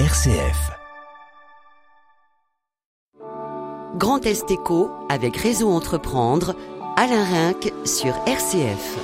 RCF. 0.00 0.72
Grand 3.96 4.26
Est 4.26 4.50
Éco 4.50 4.90
avec 5.08 5.36
Réseau 5.36 5.70
Entreprendre, 5.70 6.56
Alain 6.96 7.22
Rinck 7.22 7.72
sur 7.84 8.12
RCF. 8.26 8.98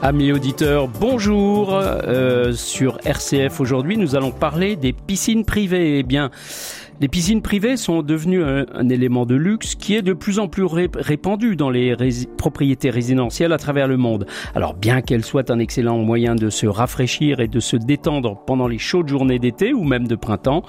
Amis 0.00 0.30
auditeurs, 0.30 0.86
bonjour. 0.86 1.74
Euh, 1.74 2.52
sur 2.52 2.98
RCF 3.04 3.58
aujourd'hui, 3.58 3.96
nous 3.96 4.14
allons 4.14 4.30
parler 4.30 4.76
des 4.76 4.92
piscines 4.92 5.44
privées. 5.44 5.98
Eh 5.98 6.02
bien, 6.04 6.30
les 7.00 7.06
piscines 7.08 7.42
privées 7.42 7.76
sont 7.76 8.02
devenues 8.02 8.42
un, 8.42 8.88
élément 8.88 9.24
de 9.24 9.36
luxe 9.36 9.76
qui 9.76 9.94
est 9.94 10.02
de 10.02 10.12
plus 10.12 10.40
en 10.40 10.48
plus 10.48 10.64
répandu 10.64 11.54
dans 11.54 11.70
les 11.70 11.94
propriétés 12.36 12.90
résidentielles 12.90 13.52
à 13.52 13.58
travers 13.58 13.86
le 13.86 13.96
monde. 13.96 14.26
Alors 14.56 14.74
bien 14.74 15.00
qu'elles 15.00 15.24
soient 15.24 15.52
un 15.52 15.60
excellent 15.60 15.98
moyen 15.98 16.34
de 16.34 16.50
se 16.50 16.66
rafraîchir 16.66 17.38
et 17.38 17.46
de 17.46 17.60
se 17.60 17.76
détendre 17.76 18.42
pendant 18.46 18.66
les 18.66 18.78
chaudes 18.78 19.06
journées 19.06 19.38
d'été 19.38 19.72
ou 19.72 19.84
même 19.84 20.08
de 20.08 20.16
printemps, 20.16 20.64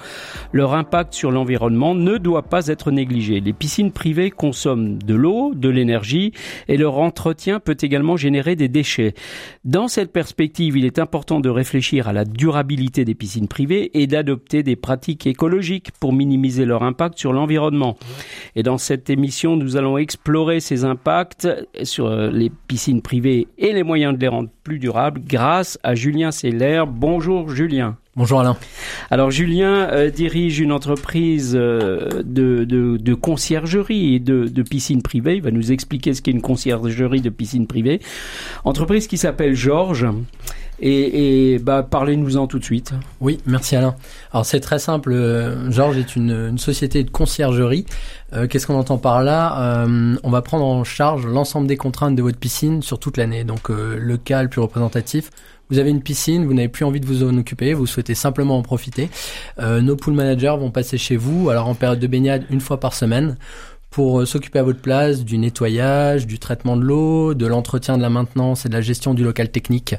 leur 0.52 0.76
impact 0.76 1.16
sur 1.16 1.31
l'environnement 1.31 1.95
ne 1.95 2.17
doit 2.17 2.44
pas 2.44 2.67
être 2.67 2.91
négligé. 2.91 3.39
Les 3.39 3.53
piscines 3.53 3.91
privées 3.91 4.30
consomment 4.30 5.02
de 5.02 5.16
l'eau, 5.16 5.53
de 5.55 5.70
l'énergie 5.70 6.34
et 6.67 6.77
leur 6.77 7.00
entretien 7.00 7.59
peut 7.59 7.77
également 7.81 8.17
générer 8.17 8.55
des 8.55 8.67
déchets. 8.67 9.16
Dans 9.66 9.88
cette 9.88 10.11
perspective, 10.11 10.77
il 10.77 10.86
est 10.86 11.00
important 11.00 11.39
de 11.39 11.50
réfléchir 11.50 12.08
à 12.08 12.14
la 12.14 12.25
durabilité 12.25 13.03
des 13.03 13.16
piscines 13.16 13.48
privées 13.48 13.89
et 14.00 14.05
d'adopter 14.05 14.61
des 14.61 14.75
pratiques 14.75 15.25
écologiques 15.25 15.89
pour 16.00 16.14
minimiser 16.20 16.66
leur 16.66 16.84
impact 16.84 17.18
sur 17.18 17.32
l'environnement. 17.32 17.98
Et 18.55 18.64
dans 18.64 18.78
cette 18.78 19.09
émission, 19.09 19.55
nous 19.55 19.78
allons 19.78 19.98
explorer 19.98 20.59
ces 20.59 20.84
impacts 20.84 21.48
sur 21.84 22.08
euh, 22.08 22.30
les 22.30 22.52
piscines 22.68 23.02
privées 23.02 23.48
et 23.58 23.72
les 23.72 23.84
moyens 23.84 24.14
de 24.14 24.20
les 24.20 24.28
rendre 24.28 24.50
plus 24.64 24.80
durables 24.80 25.22
grâce 25.26 25.80
à 25.82 25.95
Julien 25.95 26.32
Seller. 26.32 26.84
Bonjour 26.88 27.50
Julien. 27.50 27.98
Bonjour 28.16 28.42
Alain. 28.42 28.58
Alors 29.11 29.31
Julien 29.31 29.88
euh, 29.92 30.09
dirige 30.09 30.59
une 30.59 30.73
entreprise 30.73 31.53
euh, 31.56 32.22
de, 32.26 32.66
de, 32.66 33.14
conciergerie 33.14 34.16
et 34.16 34.20
de, 34.20 34.45
de 34.45 34.61
piscine 34.61 35.02
privée. 35.02 35.38
Il 35.38 35.42
va 35.42 35.52
nous 35.52 35.72
expliquer 35.72 36.14
ce 36.14 36.22
qu'est 36.22 36.31
une 36.31 36.42
conciergerie 36.42 37.22
de 37.22 37.30
piscine 37.30 37.66
privée. 37.66 38.02
Entreprise 38.66 39.08
qui 39.08 39.17
s'appelle 39.17 39.56
Georges. 39.56 40.08
Et, 40.81 41.53
et 41.53 41.59
bah, 41.59 41.83
parlez-nous-en 41.83 42.47
tout 42.47 42.59
de 42.59 42.63
suite. 42.63 42.94
Oui, 43.19 43.39
merci 43.45 43.75
Alain. 43.75 43.95
Alors 44.31 44.45
c'est 44.45 44.59
très 44.59 44.80
simple. 44.80 45.11
Euh, 45.11 45.69
Georges 45.71 45.97
est 45.97 46.16
une, 46.16 46.31
une, 46.31 46.58
société 46.58 47.03
de 47.03 47.09
conciergerie. 47.09 47.86
Euh, 48.33 48.47
Qu'est-ce 48.47 48.67
qu'on 48.67 48.77
entend 48.77 48.97
par 48.97 49.23
là? 49.23 49.83
Euh, 49.86 50.16
On 50.23 50.30
va 50.30 50.41
prendre 50.41 50.66
en 50.66 50.83
charge 50.83 51.25
l'ensemble 51.25 51.67
des 51.67 51.77
contraintes 51.77 52.16
de 52.16 52.21
votre 52.21 52.38
piscine 52.38 52.81
sur 52.81 52.99
toute 52.99 53.17
l'année. 53.17 53.44
Donc 53.44 53.69
euh, 53.69 53.97
le 53.99 54.17
cas 54.17 54.41
le 54.41 54.49
plus 54.49 54.61
représentatif, 54.61 55.31
vous 55.69 55.80
avez 55.80 55.89
une 55.89 56.02
piscine, 56.02 56.45
vous 56.45 56.53
n'avez 56.53 56.69
plus 56.69 56.86
envie 56.86 56.99
de 56.99 57.05
vous 57.05 57.23
en 57.23 57.38
occuper, 57.38 57.73
vous 57.73 57.86
souhaitez 57.86 58.16
simplement 58.16 58.58
en 58.58 58.61
profiter. 58.61 59.09
Euh, 59.59 59.81
nos 59.81 59.95
pool 59.95 60.14
managers 60.14 60.55
vont 60.59 60.71
passer 60.71 60.97
chez 60.97 61.17
vous, 61.17 61.49
alors 61.49 61.67
en 61.67 61.75
période 61.75 61.99
de 61.99 62.08
baignade 62.08 62.45
une 62.49 62.61
fois 62.61 62.80
par 62.80 62.93
semaine, 62.93 63.38
pour 63.91 64.25
s'occuper 64.25 64.59
à 64.59 64.64
votre 64.64 64.81
place 64.81 65.25
du 65.25 65.38
nettoyage, 65.38 66.25
du 66.25 66.39
traitement 66.39 66.77
de 66.77 66.83
l'eau, 66.83 67.33
de 67.33 67.45
l'entretien 67.47 67.97
de 67.97 68.03
la 68.03 68.09
maintenance 68.09 68.66
et 68.66 68.69
de 68.69 68.73
la 68.73 68.81
gestion 68.81 69.14
du 69.14 69.23
local 69.23 69.49
technique. 69.49 69.95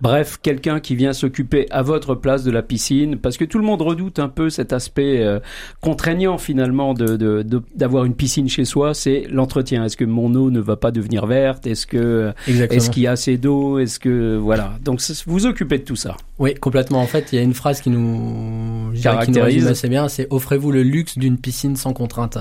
Bref, 0.00 0.38
quelqu'un 0.42 0.80
qui 0.80 0.94
vient 0.94 1.12
s'occuper 1.12 1.66
à 1.70 1.82
votre 1.82 2.14
place 2.14 2.44
de 2.44 2.50
la 2.50 2.62
piscine, 2.62 3.16
parce 3.16 3.36
que 3.36 3.44
tout 3.44 3.58
le 3.58 3.64
monde 3.64 3.82
redoute 3.82 4.18
un 4.18 4.28
peu 4.28 4.50
cet 4.50 4.72
aspect 4.72 5.22
euh, 5.22 5.40
contraignant 5.80 6.38
finalement 6.38 6.94
de, 6.94 7.42
d'avoir 7.74 8.04
une 8.04 8.14
piscine 8.14 8.48
chez 8.48 8.64
soi, 8.64 8.94
c'est 8.94 9.26
l'entretien. 9.30 9.84
Est-ce 9.84 9.96
que 9.96 10.04
mon 10.04 10.34
eau 10.34 10.50
ne 10.50 10.60
va 10.60 10.76
pas 10.76 10.90
devenir 10.90 11.26
verte? 11.26 11.66
Est-ce 11.66 11.86
que 11.86 12.32
est-ce 12.46 12.90
qu'il 12.90 13.02
y 13.02 13.06
a 13.06 13.12
assez 13.12 13.36
d'eau? 13.36 13.78
Est-ce 13.78 13.98
que 13.98 14.36
voilà 14.36 14.74
Donc 14.82 15.00
vous 15.26 15.46
occupez 15.46 15.78
de 15.78 15.84
tout 15.84 15.96
ça. 15.96 16.16
Oui, 16.38 16.54
complètement. 16.54 17.00
En 17.00 17.06
fait, 17.06 17.32
il 17.32 17.36
y 17.36 17.38
a 17.38 17.42
une 17.42 17.54
phrase 17.54 17.80
qui 17.80 17.90
nous 17.90 18.92
caractérise 19.02 19.66
assez 19.66 19.88
bien, 19.88 20.08
c'est 20.08 20.26
offrez-vous 20.30 20.72
le 20.72 20.82
luxe 20.82 21.18
d'une 21.18 21.38
piscine 21.38 21.76
sans 21.76 21.92
contrainte. 21.92 22.38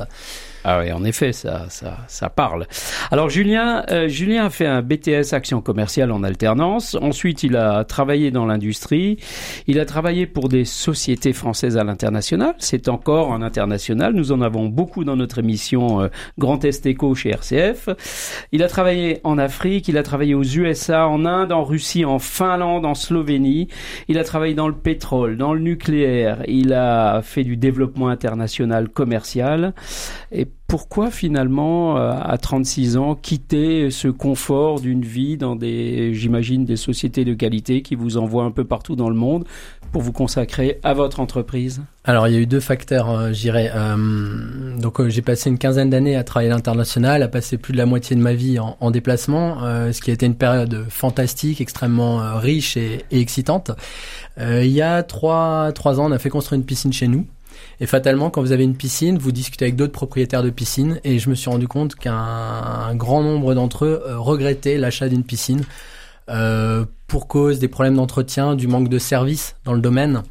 Ah 0.66 0.80
oui, 0.80 0.94
en 0.94 1.04
effet, 1.04 1.34
ça, 1.34 1.66
ça, 1.68 1.98
ça 2.08 2.30
parle. 2.30 2.68
Alors 3.12 3.30
Julien, 3.30 3.84
euh, 3.92 4.08
Julien 4.08 4.46
a 4.46 4.50
fait 4.50 4.66
un 4.66 4.82
BTS 4.82 5.34
action 5.34 5.62
commerciale 5.62 6.10
en 6.12 6.24
alternance. 6.24 6.96
Ensuite, 7.02 7.44
il 7.44 7.58
a 7.58 7.84
travaillé 7.84 8.32
dans 8.32 8.46
l'industrie. 8.46 9.18
Il 9.68 9.78
a 9.80 9.86
travaillé 9.86 10.26
pour 10.26 10.48
des 10.48 10.64
sociétés 10.64 11.34
françaises 11.34 11.78
à 11.78 11.84
l'international. 11.84 12.56
C'est 12.60 12.88
encore 12.88 13.34
un 13.34 13.42
international. 13.42 14.14
Nous 14.14 14.32
en 14.32 14.40
avons 14.40 14.68
beaucoup 14.68 15.04
dans 15.04 15.18
notre 15.18 15.40
émission 15.40 16.02
euh, 16.02 16.08
Grand 16.38 16.64
Est 16.64 16.86
Éco 16.86 17.14
chez 17.14 17.32
RCF. 17.32 17.90
Il 18.54 18.64
a 18.64 18.70
travaillé 18.70 19.20
en 19.26 19.38
Afrique. 19.38 19.90
Il 19.90 19.98
a 19.98 20.04
travaillé 20.04 20.34
aux 20.34 20.44
USA, 20.44 21.10
en 21.10 21.26
Inde, 21.26 21.52
en 21.52 21.66
Russie, 21.66 22.06
en 22.06 22.20
Finlande, 22.20 22.86
en 22.86 22.96
Slovénie. 22.96 23.68
Il 24.08 24.18
a 24.18 24.24
travaillé 24.24 24.54
dans 24.54 24.70
le 24.70 24.76
pétrole, 24.76 25.36
dans 25.36 25.54
le 25.54 25.60
nucléaire. 25.60 26.42
Il 26.48 26.72
a 26.72 27.22
fait 27.22 27.44
du 27.44 27.58
développement 27.58 28.08
international 28.08 28.88
commercial. 28.88 29.74
Et 30.32 30.48
pourquoi 30.74 31.12
finalement, 31.12 32.00
euh, 32.00 32.14
à 32.20 32.36
36 32.40 32.98
ans, 32.98 33.14
quitter 33.14 33.92
ce 33.92 34.08
confort 34.08 34.80
d'une 34.80 35.04
vie 35.04 35.38
dans 35.38 35.56
des, 35.56 36.16
j'imagine, 36.16 36.66
des 36.66 36.78
sociétés 36.78 37.26
de 37.26 37.36
qualité 37.36 37.84
qui 37.84 37.94
vous 37.94 38.18
envoient 38.18 38.46
un 38.46 38.50
peu 38.50 38.64
partout 38.64 38.96
dans 38.96 39.10
le 39.10 39.16
monde 39.16 39.46
pour 39.92 40.02
vous 40.02 40.12
consacrer 40.12 40.80
à 40.82 40.96
votre 40.96 41.20
entreprise? 41.20 41.84
Alors, 42.06 42.28
il 42.28 42.34
y 42.34 42.38
a 42.38 42.40
eu 42.40 42.48
deux 42.48 42.60
facteurs, 42.60 43.12
euh, 43.12 43.32
j'irais. 43.34 43.72
Euh, 43.76 44.76
donc, 44.80 45.08
j'ai 45.10 45.22
passé 45.22 45.52
une 45.52 45.60
quinzaine 45.60 45.92
d'années 45.92 46.16
à 46.16 46.24
travailler 46.24 46.50
à 46.50 46.56
l'international, 46.56 47.22
à 47.22 47.28
passer 47.28 47.60
plus 47.60 47.74
de 47.74 47.78
la 47.78 47.86
moitié 47.86 48.16
de 48.16 48.22
ma 48.22 48.34
vie 48.34 48.58
en, 48.58 48.76
en 48.80 48.90
déplacement, 48.90 49.60
ce 49.92 50.02
qui 50.02 50.10
a 50.10 50.14
été 50.16 50.26
une 50.26 50.34
période 50.34 50.88
fantastique, 50.90 51.62
extrêmement 51.62 52.36
riche 52.40 52.78
et, 52.78 53.06
et 53.12 53.20
excitante. 53.20 53.70
il 54.40 54.72
y 54.72 54.82
a 54.82 55.04
trois, 55.04 55.72
trois 55.74 56.00
ans, 56.00 56.08
on 56.10 56.12
a 56.12 56.18
fait 56.18 56.30
construire 56.32 56.60
une 56.60 56.66
piscine 56.66 56.92
chez 56.92 57.08
nous. 57.08 57.28
Et 57.80 57.86
fatalement, 57.86 58.30
quand 58.30 58.42
vous 58.42 58.52
avez 58.52 58.64
une 58.64 58.76
piscine, 58.76 59.18
vous 59.18 59.32
discutez 59.32 59.66
avec 59.66 59.76
d'autres 59.76 59.94
propriétaires 59.94 60.44
de 60.44 60.50
piscines 60.50 61.00
et 61.04 61.20
je 61.20 61.30
me 61.30 61.36
suis 61.36 61.50
rendu 61.50 61.68
compte 61.68 61.96
qu'un 61.96 62.94
grand 62.96 63.24
nombre 63.24 63.54
d'entre 63.54 63.86
eux 63.86 64.04
euh, 64.06 64.20
regrettaient 64.20 64.78
l'achat 64.78 65.10
d'une 65.10 65.24
piscine 65.24 65.64
euh, 66.30 66.86
pour 67.08 67.28
cause 67.28 67.60
des 67.60 67.68
problèmes 67.68 67.96
d'entretien, 67.96 68.56
du 68.56 68.68
manque 68.68 68.90
de 68.90 69.00
service 69.00 69.56
dans 69.66 69.74
le 69.74 69.82
domaine. 69.82 70.24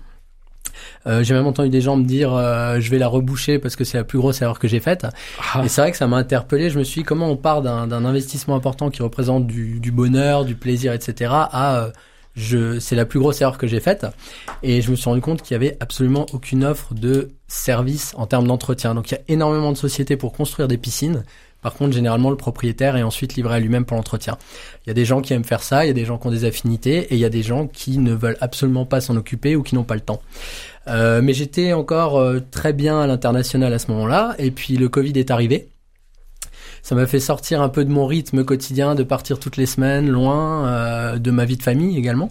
Euh, 1.07 1.23
j'ai 1.23 1.35
même 1.35 1.47
entendu 1.47 1.69
des 1.69 1.81
gens 1.81 1.97
me 1.97 2.05
dire 2.05 2.33
euh, 2.33 2.79
je 2.81 2.91
vais 2.91 2.99
la 2.99 3.09
reboucher 3.09 3.59
parce 3.59 3.77
que 3.77 3.85
c'est 3.85 3.99
la 3.99 4.05
plus 4.05 4.19
grosse 4.19 4.41
erreur 4.43 4.59
que 4.59 4.69
j'ai 4.69 4.81
faite. 4.81 5.07
Ah. 5.55 5.63
Et 5.65 5.69
c'est 5.69 5.81
vrai 5.81 5.91
que 5.91 5.97
ça 5.97 6.07
m'a 6.07 6.17
interpellé. 6.17 6.71
Je 6.71 6.79
me 6.79 6.85
suis 6.85 7.03
dit 7.03 7.05
comment 7.05 7.29
on 7.29 7.37
part 7.37 7.63
d'un 7.63 8.05
investissement 8.05 8.55
important 8.55 8.91
qui 8.91 9.03
représente 9.03 9.47
du, 9.47 9.81
du, 9.81 9.93
bonheur, 9.93 10.45
du 10.45 10.55
plaisir, 10.55 10.93
etc. 10.93 11.31
à 11.33 11.77
euh, 11.77 11.91
je, 12.35 12.79
c'est 12.79 12.97
la 12.97 13.05
plus 13.05 13.19
grosse 13.19 13.41
erreur 13.41 13.59
que 13.59 13.67
j'ai 13.67 13.81
faite. 13.81 14.07
Et 14.63 14.81
je 14.81 14.91
me 14.91 14.97
suis 14.97 15.09
rendu 15.09 15.21
compte 15.21 15.43
qu'il 15.43 15.55
y 15.55 15.57
avait 15.57 15.77
absolument 15.81 16.27
aucune 16.33 16.65
offre 16.65 16.95
de 16.95 17.31
service 17.47 18.13
en 18.17 18.27
termes 18.27 18.47
d'entretien. 18.47 18.95
Donc 18.95 19.11
il 19.11 19.15
y 19.15 19.19
a 19.19 19.21
énormément 19.29 19.73
de 19.73 19.77
sociétés 19.77 20.17
pour 20.17 20.33
construire 20.33 20.69
des 20.69 20.79
piscines. 20.79 21.25
Par 21.63 21.75
contre, 21.75 21.93
généralement, 21.93 22.31
le 22.31 22.37
propriétaire 22.37 22.97
est 22.97 23.05
ensuite 23.05 23.37
livré 23.37 23.55
à 23.55 23.61
lui-même 23.61 23.85
pour 23.85 23.97
l'entretien. 23.97 24.37
Il 24.85 24.89
y 24.89 24.91
a 24.91 24.95
des 24.95 25.05
gens 25.05 25.21
qui 25.21 25.33
aiment 25.33 25.45
faire 25.45 25.63
ça, 25.63 25.85
il 25.85 25.89
y 25.89 25.91
a 25.93 25.95
des 25.95 26.05
gens 26.05 26.19
qui 26.19 26.27
ont 26.27 26.33
des 26.33 26.45
affinités, 26.45 26.99
et 26.99 27.15
il 27.15 27.21
y 27.21 27.25
a 27.25 27.29
des 27.29 27.45
gens 27.45 27.69
qui 27.69 27.99
ne 27.99 28.13
veulent 28.13 28.37
absolument 28.41 28.85
pas 28.85 29.01
s'en 29.01 29.17
occuper 29.17 29.55
ou 29.55 29.63
qui 29.63 29.77
n'ont 29.77 29.85
pas 29.85 29.95
le 29.95 30.01
temps. 30.01 30.21
Euh, 30.89 31.23
mais 31.23 31.33
j'étais 31.33 31.73
encore 31.73 32.19
euh, 32.19 32.41
très 32.51 32.73
bien 32.73 33.01
à 33.01 33.07
l'international 33.07 33.73
à 33.73 33.79
ce 33.79 33.93
moment-là, 33.93 34.35
et 34.39 34.51
puis 34.51 34.77
le 34.77 34.89
Covid 34.89 35.13
est 35.15 35.31
arrivé 35.31 35.69
ça 36.83 36.95
m'a 36.95 37.07
fait 37.07 37.21
sortir 37.21 37.63
un 37.63 37.69
peu 37.69 37.85
de 37.85 37.91
mon 37.91 38.07
rythme 38.07 38.45
quotidien, 38.45 38.95
de 38.95 39.03
partir 39.03 39.39
toutes 39.39 39.57
les 39.57 39.67
semaines, 39.67 40.09
loin 40.09 40.67
euh, 40.67 41.19
de 41.19 41.31
ma 41.31 41.45
vie 41.45 41.57
de 41.57 41.63
famille 41.63 41.97
également. 41.97 42.31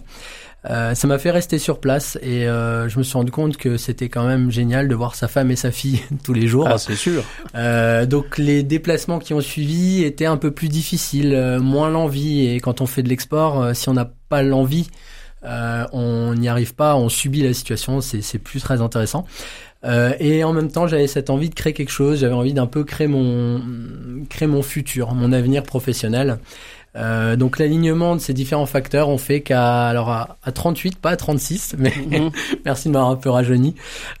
Euh, 0.70 0.94
ça 0.94 1.08
m'a 1.08 1.18
fait 1.18 1.32
rester 1.32 1.58
sur 1.58 1.80
place 1.80 2.16
et 2.22 2.46
euh, 2.46 2.88
je 2.88 2.96
me 2.98 3.02
suis 3.02 3.14
rendu 3.14 3.32
compte 3.32 3.56
que 3.56 3.76
c'était 3.76 4.08
quand 4.08 4.24
même 4.24 4.52
génial 4.52 4.86
de 4.86 4.94
voir 4.94 5.16
sa 5.16 5.26
femme 5.26 5.50
et 5.50 5.56
sa 5.56 5.72
fille 5.72 6.00
tous 6.24 6.32
les 6.32 6.46
jours. 6.46 6.68
Ah, 6.68 6.78
c'est 6.78 6.94
sûr. 6.94 7.24
Euh, 7.56 8.06
donc 8.06 8.38
les 8.38 8.62
déplacements 8.62 9.18
qui 9.18 9.34
ont 9.34 9.40
suivi 9.40 10.04
étaient 10.04 10.26
un 10.26 10.36
peu 10.36 10.52
plus 10.52 10.68
difficiles, 10.68 11.34
euh, 11.34 11.58
moins 11.58 11.90
l'envie. 11.90 12.46
Et 12.46 12.60
quand 12.60 12.80
on 12.80 12.86
fait 12.86 13.02
de 13.02 13.08
l'export, 13.08 13.60
euh, 13.60 13.74
si 13.74 13.88
on 13.88 13.94
n'a 13.94 14.12
pas 14.28 14.42
l'envie, 14.42 14.88
on 15.44 16.34
n'y 16.34 16.48
arrive 16.48 16.74
pas, 16.76 16.94
on 16.94 17.08
subit 17.08 17.42
la 17.42 17.52
situation. 17.52 18.00
C'est 18.00 18.38
plus 18.38 18.60
très 18.60 18.80
intéressant. 18.80 19.26
Euh, 19.84 20.14
et 20.20 20.44
en 20.44 20.52
même 20.52 20.70
temps, 20.70 20.86
j'avais 20.86 21.06
cette 21.06 21.30
envie 21.30 21.50
de 21.50 21.54
créer 21.54 21.72
quelque 21.72 21.90
chose. 21.90 22.20
J'avais 22.20 22.34
envie 22.34 22.54
d'un 22.54 22.66
peu 22.66 22.84
créer 22.84 23.08
mon 23.08 23.60
créer 24.28 24.48
mon 24.48 24.62
futur, 24.62 25.14
mon 25.14 25.32
avenir 25.32 25.62
professionnel. 25.62 26.38
Euh, 26.94 27.36
donc 27.36 27.58
l'alignement 27.58 28.16
de 28.16 28.20
ces 28.20 28.34
différents 28.34 28.66
facteurs 28.66 29.08
ont 29.08 29.16
fait 29.16 29.40
qu'à 29.40 29.86
alors 29.86 30.10
à, 30.10 30.52
38, 30.52 30.98
pas 30.98 31.10
à 31.10 31.16
36, 31.16 31.76
mais 31.78 31.92
mhm. 32.10 32.30
merci 32.66 32.88
de 32.88 32.92
m'avoir 32.92 33.10
un 33.10 33.16
peu 33.16 33.30
rajeuni. 33.30 33.74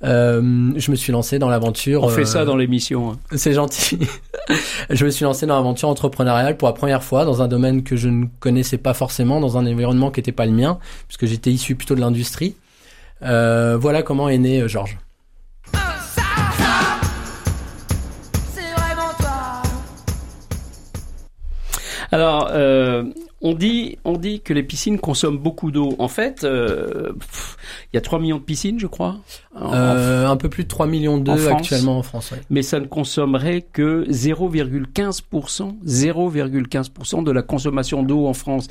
Euh, 0.04 0.72
je 0.76 0.90
me 0.90 0.96
suis 0.96 1.12
lancé 1.12 1.38
dans 1.38 1.48
l'aventure. 1.48 2.02
On 2.02 2.08
fait 2.08 2.24
ça 2.24 2.40
euh, 2.40 2.44
dans 2.44 2.56
l'émission. 2.56 3.12
Hein. 3.12 3.18
C'est 3.36 3.52
gentil. 3.52 3.98
je 4.90 5.04
me 5.04 5.10
suis 5.10 5.24
lancé 5.24 5.46
dans 5.46 5.56
l'aventure 5.56 5.88
entrepreneuriale 5.88 6.56
pour 6.56 6.68
la 6.68 6.74
première 6.74 7.02
fois 7.02 7.24
dans 7.24 7.42
un 7.42 7.48
domaine 7.48 7.82
que 7.82 7.96
je 7.96 8.08
ne 8.08 8.26
connaissais 8.40 8.78
pas 8.78 8.94
forcément, 8.94 9.40
dans 9.40 9.58
un 9.58 9.66
environnement 9.66 10.10
qui 10.10 10.20
n'était 10.20 10.32
pas 10.32 10.46
le 10.46 10.52
mien, 10.52 10.78
puisque 11.08 11.26
j'étais 11.26 11.50
issu 11.50 11.74
plutôt 11.74 11.94
de 11.94 12.00
l'industrie. 12.00 12.56
Euh, 13.22 13.76
voilà 13.78 14.02
comment 14.02 14.28
est 14.28 14.38
né 14.38 14.66
Georges. 14.66 14.98
Alors, 22.12 22.48
euh, 22.52 23.04
On 23.44 23.54
dit, 23.54 23.98
on 24.04 24.16
dit 24.18 24.40
que 24.40 24.54
les 24.54 24.62
piscines 24.62 25.00
consomment 25.00 25.38
beaucoup 25.38 25.72
d'eau. 25.72 25.96
En 25.98 26.06
fait, 26.06 26.44
euh, 26.44 27.10
il 27.92 27.96
y 27.96 27.98
a 27.98 28.00
3 28.00 28.20
millions 28.20 28.38
de 28.38 28.42
piscines, 28.42 28.78
je 28.78 28.86
crois. 28.86 29.16
Euh, 29.60 30.28
un 30.28 30.36
peu 30.36 30.48
plus 30.48 30.62
de 30.62 30.68
3 30.68 30.86
millions 30.86 31.18
d'œufs 31.18 31.48
actuellement 31.48 31.98
en 31.98 32.02
France. 32.04 32.32
Mais 32.50 32.62
ça 32.62 32.78
ne 32.78 32.86
consommerait 32.86 33.62
que 33.62 34.04
0,15%, 34.08 35.74
0,15% 35.84 37.24
de 37.24 37.32
la 37.32 37.42
consommation 37.42 38.04
d'eau 38.04 38.26
en 38.26 38.34
France 38.34 38.68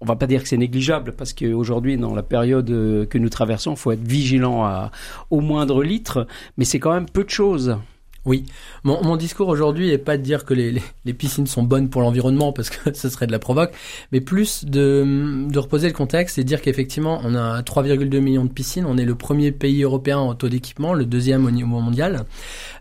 on 0.00 0.06
va 0.06 0.16
pas 0.16 0.26
dire 0.26 0.42
que 0.42 0.48
c'est 0.48 0.58
négligeable 0.58 1.14
parce 1.16 1.32
qu'aujourd'hui, 1.32 1.96
dans 1.96 2.14
la 2.14 2.22
période 2.22 2.68
euh, 2.70 3.06
que 3.06 3.16
nous 3.16 3.30
traversons, 3.30 3.72
il 3.72 3.78
faut 3.78 3.90
être 3.90 4.06
vigilant 4.06 4.62
à, 4.62 4.90
au 5.30 5.40
moindre 5.40 5.82
litre, 5.82 6.26
mais 6.58 6.66
c'est 6.66 6.78
quand 6.78 6.92
même 6.92 7.06
peu 7.08 7.24
de 7.24 7.30
choses. 7.30 7.78
Oui, 8.26 8.46
mon, 8.84 9.16
discours 9.16 9.48
aujourd'hui 9.48 9.90
n'est 9.90 9.98
pas 9.98 10.16
de 10.16 10.22
dire 10.22 10.46
que 10.46 10.54
les, 10.54 10.80
piscines 11.12 11.46
sont 11.46 11.62
bonnes 11.62 11.90
pour 11.90 12.00
l'environnement 12.00 12.52
parce 12.52 12.70
que 12.70 12.94
ce 12.94 13.10
serait 13.10 13.26
de 13.26 13.32
la 13.32 13.38
provoque, 13.38 13.72
mais 14.12 14.22
plus 14.22 14.64
de, 14.64 15.46
reposer 15.58 15.88
le 15.88 15.92
contexte 15.92 16.38
et 16.38 16.44
dire 16.44 16.62
qu'effectivement 16.62 17.20
on 17.22 17.34
a 17.34 17.60
3,2 17.60 18.18
millions 18.20 18.44
de 18.44 18.50
piscines, 18.50 18.86
on 18.86 18.96
est 18.96 19.04
le 19.04 19.14
premier 19.14 19.52
pays 19.52 19.82
européen 19.82 20.18
en 20.18 20.34
taux 20.34 20.48
d'équipement, 20.48 20.94
le 20.94 21.04
deuxième 21.04 21.44
au 21.44 21.50
niveau 21.50 21.80
mondial, 21.80 22.24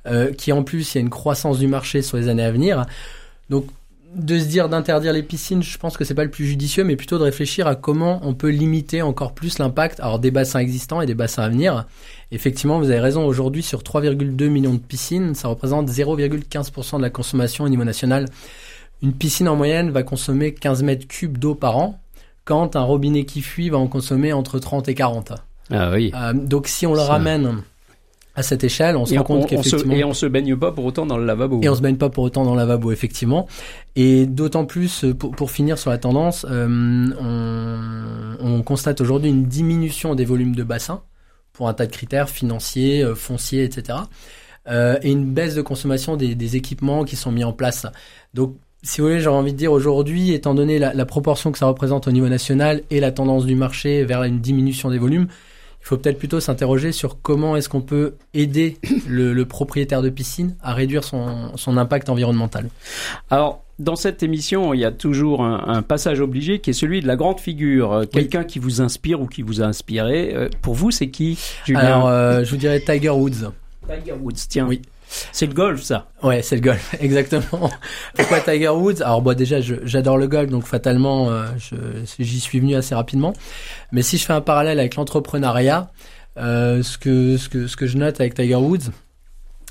euh, 0.08 0.32
qui 0.32 0.54
en 0.54 0.64
plus 0.64 0.94
il 0.94 0.98
y 0.98 1.00
a 1.00 1.02
une 1.02 1.10
croissance 1.10 1.60
du 1.60 1.68
marché 1.68 2.02
sur 2.02 2.16
les 2.16 2.30
années 2.30 2.46
à 2.46 2.52
venir. 2.52 2.86
Donc 3.50 3.66
de 4.16 4.40
se 4.40 4.46
dire 4.46 4.70
d'interdire 4.70 5.14
les 5.14 5.24
piscines, 5.24 5.64
je 5.64 5.78
pense 5.78 5.98
que 5.98 6.04
c'est 6.04 6.14
pas 6.14 6.24
le 6.24 6.30
plus 6.30 6.46
judicieux, 6.46 6.84
mais 6.84 6.96
plutôt 6.96 7.18
de 7.18 7.24
réfléchir 7.24 7.68
à 7.68 7.76
comment 7.76 8.20
on 8.24 8.34
peut 8.34 8.50
limiter 8.50 9.02
encore 9.02 9.34
plus 9.34 9.60
l'impact 9.60 10.00
alors 10.00 10.20
des 10.20 10.32
bassins 10.32 10.60
existants 10.60 11.02
et 11.02 11.06
des 11.06 11.16
bassins 11.16 11.44
à 11.44 11.50
venir. 11.50 11.86
Effectivement, 12.32 12.80
vous 12.80 12.90
avez 12.90 13.00
raison, 13.00 13.26
aujourd'hui 13.26 13.64
sur 13.64 13.82
3,2 13.82 14.48
millions 14.50 14.74
de 14.74 14.80
piscines, 14.80 15.36
ça 15.36 15.48
représente 15.48 15.90
0,15% 15.90 16.98
de 16.98 17.02
la 17.02 17.10
consommation 17.10 17.66
au 17.66 17.70
niveau 17.70 17.84
national. 17.84 18.26
Une 19.02 19.14
piscine 19.14 19.50
en 19.50 19.56
moyenne 19.56 19.90
va 19.90 20.04
consommer 20.04 20.54
15 20.54 20.84
mètres 20.84 21.08
cubes 21.08 21.38
d'eau 21.38 21.56
par 21.56 21.78
an, 21.78 22.00
quand 22.46 22.76
un 22.76 22.84
robinet 22.84 23.26
qui 23.26 23.42
fuit 23.42 23.70
va 23.70 23.78
en 23.78 23.88
consommer 23.88 24.34
entre 24.34 24.60
30 24.60 24.88
et 24.90 24.96
40. 24.96 25.34
Ah 25.72 25.92
oui. 25.92 26.12
Euh, 26.16 26.34
donc 26.34 26.68
si 26.68 26.86
on 26.86 26.94
le 26.94 27.02
ramène 27.02 27.64
à 28.36 28.42
cette 28.42 28.64
échelle, 28.64 28.98
on 28.98 29.06
se 29.06 29.16
rend 29.16 29.24
compte 29.24 29.48
qu'effectivement... 29.48 29.94
Et 29.94 30.04
on 30.04 30.14
se 30.14 30.26
baigne 30.26 30.56
pas 30.56 30.72
pour 30.72 30.86
autant 30.86 31.06
dans 31.06 31.18
le 31.18 31.26
lavabo. 31.26 31.60
Et 31.62 31.70
on 31.70 31.76
se 31.76 31.82
baigne 31.82 31.98
pas 31.98 32.10
pour 32.10 32.24
autant 32.24 32.44
dans 32.44 32.54
le 32.54 32.58
lavabo, 32.58 32.92
effectivement. 32.92 33.48
Et 33.96 34.26
d'autant 34.26 34.66
plus, 34.66 35.04
euh, 35.04 35.14
pour, 35.14 35.32
pour, 35.32 35.52
finir 35.52 35.78
sur 35.78 35.92
la 35.92 36.00
tendance, 36.00 36.46
euh, 36.50 37.10
on, 37.20 38.38
on, 38.40 38.64
constate 38.64 39.02
aujourd'hui 39.02 39.30
une 39.30 39.46
diminution 39.46 40.16
des 40.16 40.26
volumes 40.26 40.56
de 40.56 40.64
bassins 40.64 41.04
pour 41.54 41.70
un 41.70 41.74
tas 41.74 41.86
de 41.86 41.92
critères 41.92 42.30
financiers, 42.30 43.04
euh, 43.04 43.16
fonciers, 43.16 43.64
etc. 43.64 44.00
Euh, 44.68 44.98
et 45.02 45.12
une 45.12 45.34
baisse 45.34 45.56
de 45.56 45.62
consommation 45.62 46.18
des, 46.18 46.36
des, 46.36 46.56
équipements 46.56 47.04
qui 47.04 47.16
sont 47.16 47.32
mis 47.32 47.44
en 47.44 47.54
place. 47.54 47.86
Donc, 48.34 48.56
si 48.82 49.00
vous 49.00 49.08
voulez, 49.08 49.20
j'aurais 49.20 49.38
envie 49.38 49.54
de 49.54 49.58
dire 49.58 49.72
aujourd'hui, 49.72 50.34
étant 50.34 50.56
donné 50.56 50.80
la, 50.80 50.94
la 50.94 51.06
proportion 51.06 51.52
que 51.52 51.58
ça 51.58 51.68
représente 51.68 52.08
au 52.08 52.12
niveau 52.12 52.28
national 52.28 52.82
et 52.90 53.00
la 53.00 53.12
tendance 53.12 53.46
du 53.46 53.56
marché 53.56 54.04
vers 54.04 54.24
une 54.24 54.40
diminution 54.40 54.90
des 54.90 54.98
volumes, 54.98 55.28
il 55.84 55.88
faut 55.88 55.98
peut-être 55.98 56.18
plutôt 56.18 56.40
s'interroger 56.40 56.94
sur 56.94 57.22
comment 57.22 57.58
est-ce 57.58 57.68
qu'on 57.68 57.82
peut 57.82 58.16
aider 58.34 58.78
le, 59.08 59.44
propriétaire 59.44 60.02
de 60.02 60.10
piscine 60.10 60.56
à 60.64 60.74
réduire 60.74 61.04
son, 61.04 61.58
son 61.58 61.76
impact 61.76 62.08
environnemental. 62.10 62.70
Alors, 63.30 63.64
dans 63.80 63.98
cette 63.98 64.24
émission, 64.24 64.74
il 64.74 64.80
y 64.80 64.86
a 64.86 64.92
toujours 64.92 65.44
un, 65.44 65.82
passage 65.82 66.22
obligé 66.22 66.60
qui 66.60 66.70
est 66.70 66.74
celui 66.74 67.02
de 67.02 67.08
la 67.08 67.18
grande 67.18 67.42
figure, 67.42 67.92
euh, 67.92 68.06
quelqu'un 68.06 68.46
qui 68.46 68.60
vous 68.60 68.82
inspire 68.82 69.20
ou 69.20 69.28
qui 69.28 69.42
vous 69.42 69.62
a 69.62 69.66
inspiré. 69.66 70.34
Euh, 70.34 70.48
pour 70.62 70.74
vous, 70.74 70.90
c'est 70.90 71.10
qui 71.10 71.38
Julien 71.66 71.80
Alors, 71.80 72.08
euh, 72.08 72.44
je 72.46 72.52
vous 72.52 72.58
dirais 72.58 72.80
Tiger 72.80 73.10
Woods. 73.10 73.52
Tiger 73.86 74.14
Woods, 74.14 74.36
tiens. 74.48 74.68
Oui. 74.68 74.82
C'est 75.32 75.46
le 75.46 75.54
golf, 75.54 75.82
ça. 75.82 76.08
Ouais, 76.22 76.42
c'est 76.42 76.56
le 76.56 76.62
golf, 76.62 76.96
exactement. 77.00 77.70
Pourquoi 78.16 78.40
Tiger 78.42 78.70
Woods? 78.70 79.02
Alors, 79.02 79.22
moi, 79.22 79.36
déjà, 79.36 79.60
j'adore 79.62 80.18
le 80.18 80.28
golf, 80.28 80.50
donc 80.50 80.66
fatalement, 80.66 81.30
euh, 81.30 81.46
j'y 82.20 82.40
suis 82.40 82.60
venu 82.60 82.76
assez 82.76 82.96
rapidement. 82.96 83.34
Mais 83.92 84.02
si 84.02 84.18
je 84.18 84.26
fais 84.26 84.34
un 84.34 84.42
parallèle 84.42 84.80
avec 84.80 84.96
l'entrepreneuriat, 84.96 85.92
euh, 86.38 86.82
ce 86.84 86.98
que 86.98 87.88
je 87.88 87.98
note 87.98 88.20
avec 88.20 88.34
Tiger 88.34 88.56
Woods, 88.56 88.92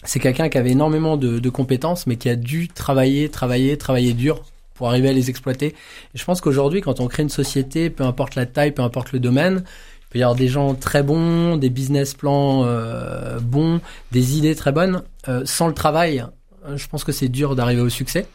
c'est 0.04 0.18
quelqu'un 0.18 0.48
qui 0.48 0.58
avait 0.58 0.72
énormément 0.72 1.16
de, 1.16 1.38
de, 1.38 1.50
compétences, 1.50 2.06
mais 2.06 2.16
qui 2.16 2.28
a 2.28 2.36
dû 2.36 2.68
travailler, 2.68 3.28
travailler, 3.28 3.76
travailler 3.78 4.14
dur 4.14 4.42
pour 4.74 4.88
arriver 4.88 5.10
à 5.10 5.12
les 5.12 5.30
exploiter. 5.30 5.66
Et 5.66 6.18
je 6.18 6.24
pense 6.24 6.40
qu'aujourd'hui, 6.40 6.80
quand 6.80 7.00
on 7.00 7.06
crée 7.06 7.22
une 7.22 7.28
société, 7.28 7.88
peu 7.88 8.04
importe 8.04 8.34
la 8.34 8.46
taille, 8.46 8.72
peu 8.72 8.82
importe 8.82 9.12
le 9.12 9.20
domaine, 9.20 9.64
peut 10.12 10.18
y 10.18 10.22
avoir 10.22 10.36
des 10.36 10.48
gens 10.48 10.74
très 10.74 11.02
bons, 11.02 11.56
des 11.56 11.70
business 11.70 12.14
plans 12.14 12.64
euh, 12.64 13.40
bons, 13.40 13.80
des 14.10 14.36
idées 14.36 14.54
très 14.54 14.72
bonnes. 14.72 15.02
Euh, 15.28 15.42
sans 15.44 15.68
le 15.68 15.74
travail, 15.74 16.24
euh, 16.66 16.76
je 16.76 16.86
pense 16.88 17.04
que 17.04 17.12
c'est 17.12 17.28
dur 17.28 17.56
d'arriver 17.56 17.80
au 17.80 17.88
succès. 17.88 18.26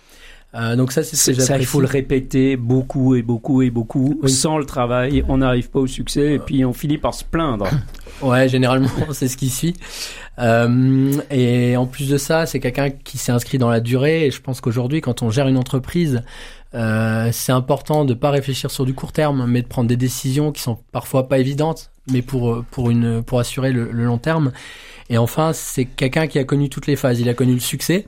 Euh, 0.55 0.75
donc 0.75 0.91
ça, 0.91 1.03
c'est 1.03 1.15
ce 1.15 1.31
que 1.31 1.41
Ça, 1.41 1.57
il 1.57 1.65
faut 1.65 1.81
le 1.81 1.87
répéter 1.87 2.55
beaucoup 2.55 3.15
et 3.15 3.21
beaucoup 3.21 3.61
et 3.61 3.69
beaucoup. 3.69 4.19
Sans 4.27 4.57
le 4.57 4.65
travail, 4.65 5.23
on 5.27 5.37
n'arrive 5.37 5.69
pas 5.69 5.79
au 5.79 5.87
succès 5.87 6.33
et 6.33 6.39
puis 6.39 6.63
on 6.63 6.73
finit 6.73 6.97
par 6.97 7.13
se 7.13 7.23
plaindre. 7.23 7.67
ouais, 8.21 8.47
généralement, 8.47 8.89
c'est 9.11 9.27
ce 9.27 9.37
qui 9.37 9.49
suit. 9.49 9.75
Euh, 10.39 11.11
et 11.29 11.75
en 11.75 11.85
plus 11.85 12.09
de 12.09 12.17
ça, 12.17 12.45
c'est 12.45 12.59
quelqu'un 12.59 12.89
qui 12.89 13.17
s'est 13.17 13.31
inscrit 13.31 13.57
dans 13.57 13.69
la 13.69 13.81
durée. 13.81 14.25
Et 14.25 14.31
je 14.31 14.41
pense 14.41 14.61
qu'aujourd'hui, 14.61 15.01
quand 15.01 15.21
on 15.21 15.29
gère 15.29 15.47
une 15.47 15.57
entreprise, 15.57 16.23
euh, 16.73 17.29
c'est 17.31 17.51
important 17.51 18.05
de 18.05 18.13
pas 18.13 18.29
réfléchir 18.29 18.71
sur 18.71 18.85
du 18.85 18.93
court 18.93 19.11
terme, 19.11 19.45
mais 19.47 19.61
de 19.61 19.67
prendre 19.67 19.87
des 19.87 19.97
décisions 19.97 20.51
qui 20.51 20.61
sont 20.61 20.77
parfois 20.91 21.27
pas 21.27 21.39
évidentes, 21.39 21.91
mais 22.11 22.21
pour 22.21 22.51
euh, 22.51 22.65
pour 22.71 22.89
une 22.89 23.23
pour 23.23 23.39
assurer 23.39 23.71
le, 23.71 23.91
long 23.91 24.17
terme. 24.17 24.51
Et 25.09 25.17
enfin, 25.17 25.53
c'est 25.53 25.85
quelqu'un 25.85 26.27
qui 26.27 26.39
a 26.39 26.43
connu 26.43 26.69
toutes 26.69 26.87
les 26.87 26.95
phases. 26.95 27.19
Il 27.19 27.29
a 27.29 27.33
connu 27.33 27.53
le 27.53 27.59
succès. 27.59 28.07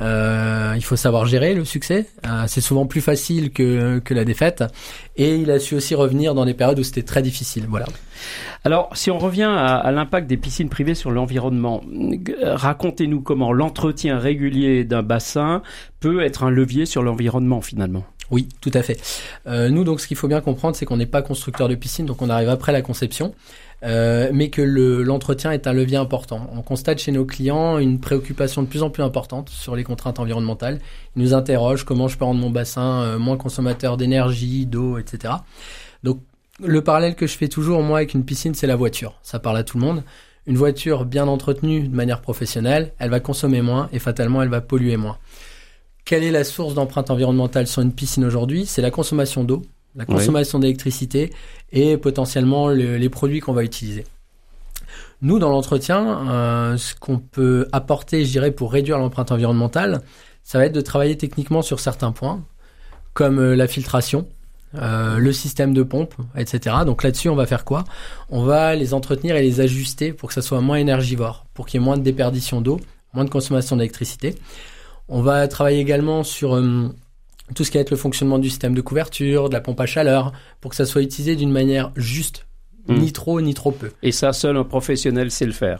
Euh, 0.00 0.74
il 0.76 0.84
faut 0.84 0.96
savoir 0.96 1.26
gérer 1.26 1.54
le 1.54 1.64
succès. 1.64 2.06
Euh, 2.26 2.44
c'est 2.46 2.60
souvent 2.60 2.86
plus 2.86 3.00
facile 3.00 3.50
que, 3.50 3.98
que 3.98 4.14
la 4.14 4.24
défaite. 4.24 4.64
Et 5.16 5.36
il 5.36 5.50
a 5.50 5.58
su 5.58 5.74
aussi 5.74 5.94
revenir 5.94 6.34
dans 6.34 6.44
des 6.44 6.54
périodes 6.54 6.78
où 6.78 6.84
c'était 6.84 7.02
très 7.02 7.22
difficile. 7.22 7.64
Voilà. 7.68 7.86
Alors, 8.64 8.90
si 8.94 9.10
on 9.10 9.18
revient 9.18 9.50
à, 9.50 9.76
à 9.76 9.90
l'impact 9.90 10.26
des 10.26 10.36
piscines 10.36 10.68
privées 10.68 10.94
sur 10.94 11.10
l'environnement, 11.10 11.82
racontez-nous 12.42 13.20
comment 13.20 13.52
l'entretien 13.52 14.18
régulier 14.18 14.84
d'un 14.84 15.02
bassin 15.02 15.62
peut 16.00 16.22
être 16.22 16.44
un 16.44 16.50
levier 16.50 16.86
sur 16.86 17.02
l'environnement 17.02 17.60
finalement. 17.60 18.04
Oui, 18.30 18.48
tout 18.60 18.70
à 18.74 18.82
fait. 18.82 18.98
Euh, 19.46 19.70
nous, 19.70 19.84
donc, 19.84 20.00
ce 20.00 20.06
qu'il 20.06 20.16
faut 20.16 20.28
bien 20.28 20.40
comprendre, 20.40 20.76
c'est 20.76 20.84
qu'on 20.84 20.98
n'est 20.98 21.06
pas 21.06 21.22
constructeur 21.22 21.68
de 21.68 21.74
piscine, 21.74 22.04
donc 22.06 22.20
on 22.20 22.28
arrive 22.28 22.50
après 22.50 22.72
la 22.72 22.82
conception. 22.82 23.34
Euh, 23.84 24.30
mais 24.32 24.50
que 24.50 24.60
l'entretien 24.60 25.52
est 25.52 25.66
un 25.66 25.72
levier 25.72 25.96
important. 25.96 26.48
On 26.52 26.62
constate 26.62 26.98
chez 26.98 27.12
nos 27.12 27.24
clients 27.24 27.78
une 27.78 28.00
préoccupation 28.00 28.62
de 28.62 28.66
plus 28.66 28.82
en 28.82 28.90
plus 28.90 29.02
importante 29.02 29.50
sur 29.50 29.76
les 29.76 29.84
contraintes 29.84 30.18
environnementales. 30.18 30.80
Ils 31.14 31.22
nous 31.22 31.34
interrogent 31.34 31.84
comment 31.84 32.08
je 32.08 32.18
peux 32.18 32.24
rendre 32.24 32.40
mon 32.40 32.50
bassin 32.50 33.02
euh, 33.02 33.18
moins 33.18 33.36
consommateur 33.36 33.96
d'énergie, 33.96 34.66
d'eau, 34.66 34.98
etc. 34.98 35.34
Donc 36.02 36.20
le 36.60 36.82
parallèle 36.82 37.14
que 37.14 37.28
je 37.28 37.36
fais 37.36 37.48
toujours 37.48 37.82
moi 37.82 37.98
avec 37.98 38.14
une 38.14 38.24
piscine, 38.24 38.54
c'est 38.54 38.66
la 38.66 38.76
voiture. 38.76 39.14
Ça 39.22 39.38
parle 39.38 39.58
à 39.58 39.62
tout 39.62 39.78
le 39.78 39.84
monde. 39.84 40.02
Une 40.46 40.56
voiture 40.56 41.04
bien 41.04 41.28
entretenue 41.28 41.88
de 41.88 41.94
manière 41.94 42.20
professionnelle, 42.20 42.92
elle 42.98 43.10
va 43.10 43.20
consommer 43.20 43.62
moins 43.62 43.88
et 43.92 43.98
fatalement 43.98 44.42
elle 44.42 44.48
va 44.48 44.60
polluer 44.60 44.96
moins. 44.96 45.18
Quelle 46.04 46.24
est 46.24 46.30
la 46.30 46.42
source 46.42 46.74
d'empreinte 46.74 47.10
environnementale 47.10 47.66
sur 47.66 47.82
une 47.82 47.92
piscine 47.92 48.24
aujourd'hui? 48.24 48.64
C'est 48.64 48.80
la 48.80 48.90
consommation 48.90 49.44
d'eau 49.44 49.62
la 49.98 50.06
consommation 50.06 50.58
d'électricité 50.60 51.32
et 51.72 51.96
potentiellement 51.96 52.68
les 52.68 53.08
produits 53.10 53.40
qu'on 53.40 53.52
va 53.52 53.64
utiliser. 53.64 54.04
Nous, 55.20 55.40
dans 55.40 55.50
l'entretien, 55.50 56.28
euh, 56.30 56.76
ce 56.76 56.94
qu'on 56.94 57.18
peut 57.18 57.66
apporter, 57.72 58.24
je 58.24 58.30
dirais, 58.30 58.52
pour 58.52 58.72
réduire 58.72 58.98
l'empreinte 58.98 59.32
environnementale, 59.32 60.02
ça 60.44 60.58
va 60.58 60.66
être 60.66 60.72
de 60.72 60.80
travailler 60.80 61.16
techniquement 61.16 61.60
sur 61.60 61.80
certains 61.80 62.12
points, 62.12 62.40
comme 63.14 63.40
euh, 63.40 63.56
la 63.56 63.66
filtration, 63.66 64.28
euh, 64.76 65.18
le 65.18 65.32
système 65.32 65.74
de 65.74 65.82
pompe, 65.82 66.14
etc. 66.36 66.76
Donc 66.86 67.02
là-dessus, 67.02 67.28
on 67.28 67.34
va 67.34 67.46
faire 67.46 67.64
quoi? 67.64 67.84
On 68.30 68.44
va 68.44 68.76
les 68.76 68.94
entretenir 68.94 69.34
et 69.34 69.42
les 69.42 69.60
ajuster 69.60 70.12
pour 70.12 70.28
que 70.28 70.34
ça 70.34 70.42
soit 70.42 70.60
moins 70.60 70.76
énergivore, 70.76 71.46
pour 71.52 71.66
qu'il 71.66 71.80
y 71.80 71.82
ait 71.82 71.84
moins 71.84 71.98
de 71.98 72.02
déperdition 72.02 72.60
d'eau, 72.60 72.78
moins 73.12 73.24
de 73.24 73.30
consommation 73.30 73.74
d'électricité. 73.74 74.36
On 75.08 75.20
va 75.20 75.48
travailler 75.48 75.80
également 75.80 76.22
sur 76.22 76.54
tout 77.54 77.64
ce 77.64 77.70
qui 77.70 77.76
va 77.76 77.82
être 77.82 77.90
le 77.90 77.96
fonctionnement 77.96 78.38
du 78.38 78.48
système 78.48 78.74
de 78.74 78.80
couverture, 78.80 79.48
de 79.48 79.54
la 79.54 79.60
pompe 79.60 79.80
à 79.80 79.86
chaleur, 79.86 80.32
pour 80.60 80.70
que 80.70 80.76
ça 80.76 80.86
soit 80.86 81.02
utilisé 81.02 81.36
d'une 81.36 81.52
manière 81.52 81.92
juste, 81.96 82.46
hmm. 82.88 82.96
ni 82.98 83.12
trop 83.12 83.40
ni 83.40 83.54
trop 83.54 83.70
peu. 83.70 83.90
Et 84.02 84.12
ça, 84.12 84.32
seul 84.32 84.56
un 84.56 84.64
professionnel 84.64 85.30
sait 85.30 85.46
le 85.46 85.52
faire. 85.52 85.78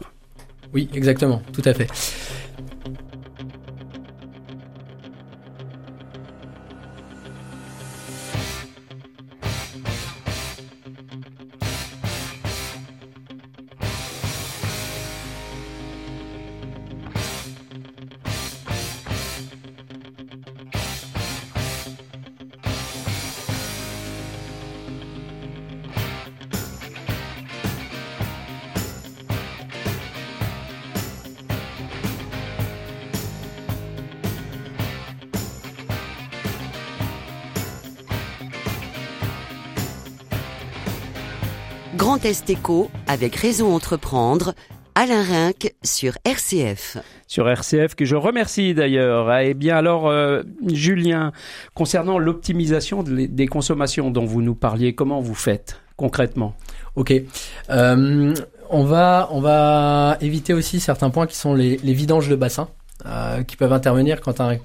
Oui, 0.73 0.87
exactement, 0.93 1.41
tout 1.53 1.63
à 1.65 1.73
fait. 1.73 1.87
Grand 41.97 42.23
Est 42.23 42.49
Éco 42.49 42.91
avec 43.07 43.35
Réseau 43.35 43.71
Entreprendre, 43.71 44.53
Alain 44.93 45.23
Rinck 45.23 45.73
sur 45.83 46.13
RCF. 46.23 46.97
Sur 47.25 47.49
RCF, 47.49 47.95
que 47.95 48.05
je 48.05 48.15
remercie 48.15 48.75
d'ailleurs. 48.75 49.35
Eh 49.39 49.55
bien 49.55 49.77
alors, 49.77 50.07
euh, 50.07 50.43
Julien, 50.67 51.31
concernant 51.73 52.19
l'optimisation 52.19 53.03
des 53.03 53.47
consommations 53.47 54.11
dont 54.11 54.25
vous 54.25 54.41
nous 54.41 54.55
parliez, 54.55 54.93
comment 54.93 55.19
vous 55.19 55.35
faites 55.35 55.81
concrètement? 55.97 56.55
Ok. 56.95 57.11
Euh, 57.69 58.33
on 58.69 58.83
va 58.83 59.27
on 59.31 59.41
va 59.41 60.17
éviter 60.21 60.53
aussi 60.53 60.79
certains 60.79 61.09
points 61.09 61.27
qui 61.27 61.35
sont 61.35 61.55
les, 61.55 61.75
vidanges 61.77 62.29
de 62.29 62.35
bassin 62.35 62.69
euh, 63.05 63.43
qui 63.43 63.57
peuvent 63.57 63.73
intervenir 63.73 64.21
quand 64.21 64.39
un, 64.41 64.57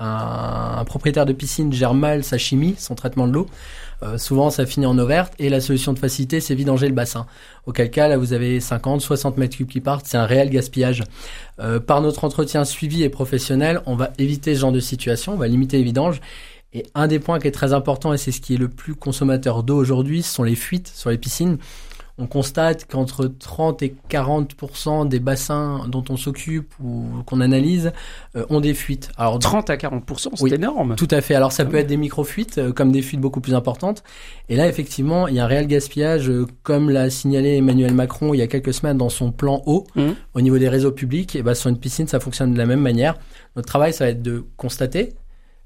un, 0.00 0.82
propriétaire 0.84 1.26
de 1.26 1.32
piscine 1.32 1.72
gère 1.72 1.94
mal 1.94 2.24
sa 2.24 2.38
chimie, 2.38 2.74
son 2.78 2.94
traitement 2.94 3.28
de 3.28 3.32
l'eau. 3.32 3.46
Euh, 4.02 4.16
souvent, 4.16 4.48
ça 4.48 4.64
finit 4.64 4.86
en 4.86 4.98
eau 4.98 5.06
verte 5.06 5.34
et 5.38 5.50
la 5.50 5.60
solution 5.60 5.92
de 5.92 5.98
facilité, 5.98 6.40
c'est 6.40 6.54
vidanger 6.54 6.88
le 6.88 6.94
bassin. 6.94 7.26
Auquel 7.66 7.90
cas, 7.90 8.08
là, 8.08 8.16
vous 8.16 8.32
avez 8.32 8.58
50, 8.58 9.02
60 9.02 9.36
mètres 9.36 9.56
cubes 9.56 9.68
qui 9.68 9.80
partent. 9.80 10.06
C'est 10.06 10.16
un 10.16 10.24
réel 10.24 10.48
gaspillage. 10.48 11.04
Euh, 11.60 11.78
par 11.78 12.00
notre 12.00 12.24
entretien 12.24 12.64
suivi 12.64 13.02
et 13.02 13.10
professionnel, 13.10 13.80
on 13.84 13.94
va 13.94 14.10
éviter 14.18 14.54
ce 14.54 14.60
genre 14.60 14.72
de 14.72 14.80
situation. 14.80 15.34
On 15.34 15.36
va 15.36 15.48
limiter 15.48 15.76
les 15.76 15.84
vidanges. 15.84 16.20
Et 16.72 16.84
un 16.94 17.08
des 17.08 17.18
points 17.18 17.38
qui 17.38 17.48
est 17.48 17.52
très 17.52 17.72
important, 17.72 18.14
et 18.14 18.18
c'est 18.18 18.32
ce 18.32 18.40
qui 18.40 18.54
est 18.54 18.58
le 18.58 18.68
plus 18.68 18.94
consommateur 18.94 19.64
d'eau 19.64 19.76
aujourd'hui, 19.76 20.22
ce 20.22 20.32
sont 20.32 20.44
les 20.44 20.54
fuites 20.54 20.88
sur 20.88 21.10
les 21.10 21.18
piscines 21.18 21.58
on 22.20 22.26
constate 22.26 22.84
qu'entre 22.84 23.26
30 23.26 23.82
et 23.82 23.94
40 24.08 25.08
des 25.08 25.20
bassins 25.20 25.86
dont 25.88 26.04
on 26.10 26.16
s'occupe 26.16 26.72
ou 26.82 27.06
qu'on 27.24 27.40
analyse 27.40 27.92
euh, 28.36 28.44
ont 28.50 28.60
des 28.60 28.74
fuites. 28.74 29.10
Alors 29.16 29.38
30 29.38 29.70
à 29.70 29.76
40 29.78 30.04
c'est 30.34 30.52
énorme. 30.52 30.96
Tout 30.96 31.08
à 31.10 31.22
fait. 31.22 31.34
Alors 31.34 31.52
ça 31.52 31.64
ah 31.66 31.70
peut 31.70 31.78
être 31.78 31.86
des 31.86 31.96
micro-fuites 31.96 32.58
euh, 32.58 32.72
comme 32.72 32.92
des 32.92 33.00
fuites 33.00 33.20
beaucoup 33.20 33.40
plus 33.40 33.54
importantes. 33.54 34.04
Et 34.50 34.56
là 34.56 34.68
effectivement, 34.68 35.28
il 35.28 35.36
y 35.36 35.40
a 35.40 35.44
un 35.44 35.48
réel 35.48 35.66
gaspillage 35.66 36.28
euh, 36.28 36.46
comme 36.62 36.90
l'a 36.90 37.08
signalé 37.08 37.56
Emmanuel 37.56 37.94
Macron 37.94 38.34
il 38.34 38.38
y 38.38 38.42
a 38.42 38.46
quelques 38.46 38.74
semaines 38.74 38.98
dans 38.98 39.08
son 39.08 39.32
plan 39.32 39.62
eau 39.64 39.86
mmh. 39.96 40.10
au 40.34 40.40
niveau 40.42 40.58
des 40.58 40.68
réseaux 40.68 40.92
publics 40.92 41.34
et 41.36 41.42
ben 41.42 41.54
sur 41.54 41.70
une 41.70 41.78
piscine, 41.78 42.06
ça 42.06 42.20
fonctionne 42.20 42.52
de 42.52 42.58
la 42.58 42.66
même 42.66 42.80
manière. 42.80 43.16
Notre 43.56 43.68
travail 43.68 43.94
ça 43.94 44.04
va 44.04 44.10
être 44.10 44.22
de 44.22 44.44
constater 44.58 45.14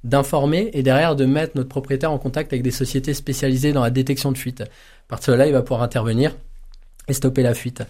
d'informer 0.05 0.71
et 0.75 0.83
derrière 0.83 1.17
de 1.17 1.25
mettre 1.25 1.57
notre 1.57 1.71
propriétaire 1.71 2.13
en 2.13 2.19
contact 2.19 2.53
avec 2.53 2.63
des 2.63 2.71
sociétés 2.71 3.15
spécialisées 3.15 3.73
dans 3.73 3.83
la 3.83 3.91
détection 3.91 4.31
de 4.31 4.39
fuite. 4.39 4.63
À 5.09 5.11
partir 5.11 5.35
de 5.35 5.39
là, 5.39 5.47
il 5.47 5.53
va 5.53 5.63
pouvoir 5.63 5.83
intervenir 5.83 6.33
et 7.09 7.13
stopper 7.13 7.43
la 7.43 7.55
fuite. 7.55 7.83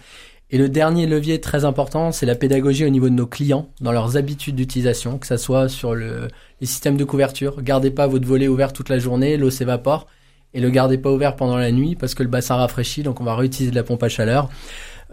Et 0.51 0.57
le 0.57 0.69
dernier 0.69 1.07
levier 1.07 1.41
très 1.41 1.65
important, 1.65 2.11
c'est 2.11 2.25
la 2.25 2.35
pédagogie 2.35 2.85
au 2.85 2.89
niveau 2.89 3.09
de 3.09 3.15
nos 3.15 3.25
clients, 3.25 3.69
dans 3.81 3.91
leurs 3.91 4.15
habitudes 4.15 4.55
d'utilisation, 4.55 5.17
que 5.17 5.25
ce 5.25 5.37
soit 5.37 5.69
sur 5.69 5.95
le, 5.95 6.27
les 6.61 6.67
systèmes 6.67 6.97
de 6.97 7.03
couverture. 7.03 7.63
Gardez 7.63 7.89
pas 7.89 8.05
votre 8.05 8.27
volet 8.27 8.47
ouvert 8.47 8.71
toute 8.71 8.89
la 8.89 8.99
journée, 8.99 9.37
l'eau 9.37 9.49
s'évapore, 9.49 10.05
et 10.53 10.61
le 10.61 10.69
gardez 10.69 10.97
pas 10.97 11.11
ouvert 11.11 11.35
pendant 11.35 11.57
la 11.57 11.71
nuit 11.71 11.95
parce 11.95 12.13
que 12.13 12.23
le 12.23 12.29
bassin 12.29 12.55
rafraîchit, 12.55 13.03
donc 13.03 13.19
on 13.21 13.23
va 13.23 13.35
réutiliser 13.35 13.71
de 13.71 13.75
la 13.75 13.83
pompe 13.83 14.03
à 14.03 14.09
chaleur. 14.09 14.49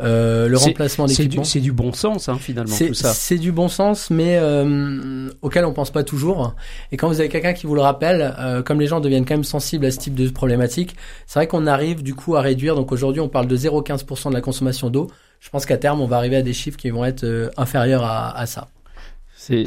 Euh, 0.01 0.49
le 0.49 0.57
remplacement 0.57 1.07
d'équipements. 1.07 1.45
C'est 1.45 1.61
du, 1.61 1.67
du, 1.67 1.73
bon 1.73 1.93
sens 1.93 2.29
hein, 2.29 2.39
finalement 2.41 2.75
tout 2.77 2.95
ça. 2.95 3.13
C'est 3.13 3.37
du 3.37 3.53
bon 3.53 3.69
sens, 3.69 4.09
mais 4.11 4.39
euh, 4.39 5.29
auquel 5.43 5.65
on 5.67 5.73
pense 5.73 5.91
pas 5.91 6.03
toujours. 6.03 6.55
Et 6.93 6.97
quand 6.97 7.09
vous 7.09 7.21
avez 7.21 7.29
quelqu'un 7.29 7.53
qui 7.53 7.67
vous 7.67 7.75
le 7.75 7.83
rappelle, 7.83 8.35
euh, 8.39 8.63
comme 8.63 8.81
les 8.81 8.87
gens 8.87 9.01
deviennent 9.01 9.27
quand 9.27 9.35
même 9.35 9.45
sensibles 9.45 9.85
à 9.85 9.91
ce 9.91 9.99
type 9.99 10.15
de 10.15 10.29
problématique, 10.31 10.97
c'est 11.27 11.39
vrai 11.39 11.47
qu'on 11.47 11.67
arrive 11.67 12.03
du 12.03 12.15
coup 12.15 12.37
à 12.37 12.41
réduire. 12.41 12.75
Donc 12.75 12.91
aujourd'hui, 12.91 13.21
on 13.21 13.29
parle 13.29 13.47
de 13.47 13.57
0,15% 13.57 14.31
de 14.31 14.35
la 14.35 14.41
consommation 14.41 14.89
d'eau. 14.89 15.09
Je 15.41 15.51
pense 15.51 15.67
qu'à 15.67 15.77
terme, 15.77 16.01
on 16.01 16.07
va 16.07 16.17
arriver 16.17 16.37
à 16.37 16.43
des 16.43 16.53
chiffres 16.55 16.79
qui 16.79 16.89
vont 16.91 17.05
être 17.05 17.25
euh, 17.25 17.51
inférieurs 17.59 18.05
à, 18.05 18.37
à 18.37 18.47
ça. 18.47 18.69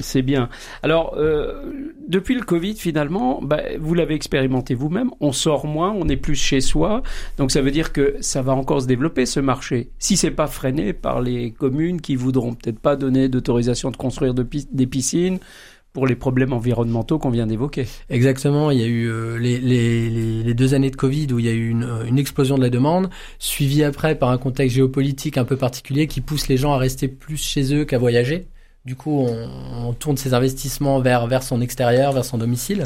C'est 0.02 0.22
bien. 0.22 0.50
Alors, 0.84 1.16
euh, 1.18 1.92
depuis 2.08 2.36
le 2.36 2.42
Covid, 2.42 2.76
finalement, 2.76 3.42
bah, 3.42 3.62
vous 3.80 3.94
l'avez 3.94 4.16
expérimenté 4.16 4.74
vous-même, 4.74 5.12
on 5.20 5.34
sort 5.34 5.66
moins, 5.66 5.92
on 5.92 6.08
est 6.08 6.16
plus 6.16 6.36
chez 6.36 6.62
soi, 6.62 7.04
donc 7.38 7.52
ça 7.52 7.62
veut 7.62 7.72
dire 7.72 7.92
que 7.92 8.16
ça 8.22 8.42
va 8.42 8.54
encore 8.54 8.82
se 8.82 8.88
développer 8.88 9.26
ce 9.26 9.42
marché. 9.42 9.90
Si 10.00 10.16
c'est 10.16 10.32
pas 10.32 10.48
freiné 10.48 10.94
par 10.94 11.22
les 11.22 11.52
communes 11.52 12.00
qui 12.00 12.16
voudront 12.16 12.54
peut-être 12.54 12.80
pas 12.80 12.96
donner 12.96 13.28
d'autorisation 13.28 13.92
de 13.92 13.98
construire 13.98 14.34
des 14.34 14.88
piscines 14.88 15.40
pour 15.92 16.08
les 16.08 16.16
problèmes 16.16 16.54
environnementaux 16.54 17.20
qu'on 17.20 17.30
vient 17.30 17.48
d'évoquer. 17.48 17.86
Exactement, 18.10 18.72
il 18.72 18.80
y 18.80 18.84
a 18.84 18.88
eu 18.88 19.08
euh, 19.10 19.38
les, 19.38 20.54
deux 20.54 20.74
années 20.74 20.92
de 20.92 20.96
Covid 20.96 21.28
où 21.34 21.40
il 21.40 21.46
y 21.46 21.50
a 21.50 21.54
eu 21.54 21.70
une, 21.70 21.90
une 22.08 22.20
explosion 22.20 22.58
de 22.58 22.64
la 22.64 22.70
demande, 22.70 23.10
suivie 23.40 23.84
après 23.84 24.16
par 24.16 24.30
un 24.30 24.38
contexte 24.38 24.76
géopolitique 24.76 25.38
un 25.38 25.46
peu 25.46 25.58
particulier 25.58 26.08
qui 26.08 26.22
pousse 26.22 26.48
les 26.48 26.58
gens 26.58 26.74
à 26.74 26.78
rester 26.78 27.08
plus 27.08 27.42
chez 27.42 27.74
eux 27.74 27.86
qu'à 27.86 27.98
voyager. 27.98 28.48
Du 28.86 28.96
coup, 28.96 29.28
on, 29.28 29.94
tourne 29.94 30.16
ses 30.16 30.36
investissements 30.36 31.00
vers 31.00 31.26
vers 31.26 31.42
son 31.42 31.60
extérieur, 31.60 32.12
vers 32.12 32.24
son 32.24 32.38
domicile. 32.38 32.86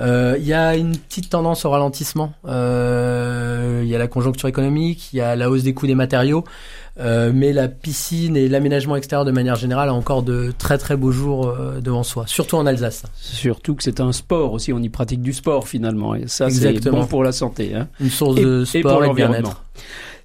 Euh, 0.00 0.36
il 0.38 0.46
y 0.46 0.54
a 0.54 0.76
une 0.76 0.96
petite 0.96 1.28
tendance 1.28 1.66
au 1.66 1.70
ralentissement. 1.70 2.32
Euh, 2.46 3.82
il 3.84 3.88
y 3.88 3.94
a 3.94 3.98
la 3.98 4.06
conjoncture 4.06 4.48
économique, 4.48 5.12
il 5.12 5.16
y 5.16 5.20
a 5.20 5.36
la 5.36 5.50
hausse 5.50 5.62
des 5.62 5.74
coûts 5.74 5.86
des 5.86 5.94
matériaux, 5.94 6.44
euh, 6.98 7.32
mais 7.34 7.52
la 7.52 7.68
piscine 7.68 8.34
et 8.34 8.48
l'aménagement 8.48 8.96
extérieur 8.96 9.26
de 9.26 9.30
manière 9.30 9.56
générale 9.56 9.90
a 9.90 9.94
encore 9.94 10.22
de 10.22 10.54
très 10.56 10.78
très 10.78 10.96
beaux 10.96 11.12
jours 11.12 11.54
devant 11.82 12.02
soi, 12.02 12.24
surtout 12.26 12.56
en 12.56 12.64
Alsace. 12.64 13.02
Surtout 13.14 13.74
que 13.74 13.82
c'est 13.82 14.00
un 14.00 14.12
sport 14.12 14.54
aussi, 14.54 14.72
on 14.72 14.78
y 14.78 14.88
pratique 14.88 15.20
du 15.20 15.34
sport 15.34 15.68
finalement, 15.68 16.14
et 16.14 16.28
ça 16.28 16.48
c'est 16.48 16.80
bon 16.88 17.04
pour 17.04 17.22
la 17.22 17.32
santé. 17.32 17.74
Hein. 17.74 17.88
Une 18.00 18.08
source 18.08 18.36
de 18.36 18.64
sport 18.64 19.04
et, 19.04 19.06
et 19.06 19.10
de 19.10 19.14
bien-être. 19.14 19.64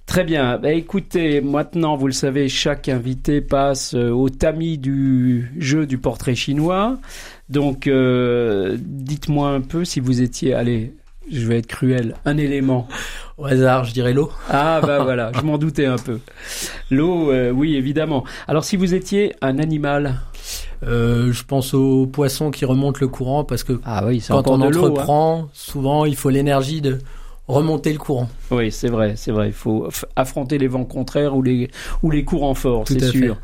Très 0.06 0.24
bien. 0.24 0.58
Bah, 0.58 0.72
écoutez, 0.72 1.40
maintenant, 1.40 1.96
vous 1.96 2.06
le 2.06 2.12
savez, 2.12 2.48
chaque 2.48 2.88
invité 2.88 3.40
passe 3.40 3.94
euh, 3.94 4.10
au 4.10 4.28
tamis 4.28 4.76
du 4.76 5.50
jeu 5.58 5.86
du 5.86 5.96
portrait 5.96 6.34
chinois. 6.34 6.98
Donc, 7.48 7.86
euh, 7.86 8.76
dites-moi 8.78 9.50
un 9.50 9.60
peu 9.60 9.84
si 9.84 10.00
vous 10.00 10.20
étiez, 10.20 10.54
allez, 10.54 10.94
je 11.30 11.46
vais 11.46 11.58
être 11.58 11.66
cruel, 11.66 12.16
un 12.24 12.36
élément. 12.36 12.88
Au 13.38 13.46
hasard, 13.46 13.84
je 13.84 13.92
dirais 13.92 14.12
l'eau. 14.12 14.30
Ah 14.50 14.80
bah 14.82 14.98
voilà, 15.02 15.32
je 15.34 15.40
m'en 15.42 15.56
doutais 15.56 15.86
un 15.86 15.96
peu. 15.96 16.18
L'eau, 16.90 17.30
euh, 17.30 17.50
oui, 17.50 17.76
évidemment. 17.76 18.24
Alors, 18.48 18.64
si 18.64 18.76
vous 18.76 18.94
étiez 18.94 19.34
un 19.40 19.58
animal? 19.58 20.20
Je 20.84 21.44
pense 21.44 21.74
aux 21.74 22.06
poissons 22.06 22.50
qui 22.50 22.64
remontent 22.64 22.98
le 23.00 23.06
courant 23.06 23.44
parce 23.44 23.62
que 23.62 23.80
ah 23.84 24.04
oui, 24.04 24.22
quand 24.26 24.48
on 24.48 24.60
hein. 24.60 24.66
entreprend, 24.66 25.48
souvent 25.52 26.04
il 26.04 26.16
faut 26.16 26.28
l'énergie 26.28 26.80
de 26.80 26.98
remonter 27.52 27.92
le 27.92 27.98
courant. 27.98 28.28
Oui, 28.50 28.72
c'est 28.72 28.88
vrai, 28.88 29.14
c'est 29.16 29.32
vrai. 29.32 29.48
Il 29.48 29.52
faut 29.52 29.88
affronter 30.16 30.58
les 30.58 30.68
vents 30.68 30.84
contraires 30.84 31.36
ou 31.36 31.42
les, 31.42 31.70
ou 32.02 32.10
les 32.10 32.24
courants 32.24 32.54
forts, 32.54 32.84
c'est 32.88 33.00
sûr. 33.00 33.38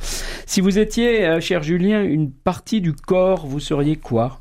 Si 0.46 0.60
vous 0.60 0.78
étiez, 0.78 1.26
euh, 1.26 1.40
cher 1.40 1.62
Julien, 1.62 2.02
une 2.02 2.30
partie 2.30 2.80
du 2.80 2.92
corps, 2.92 3.46
vous 3.46 3.60
seriez 3.60 3.96
quoi? 3.96 4.40